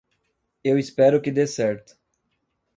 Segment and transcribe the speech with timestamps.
[0.69, 1.95] Eu espero que dê certo.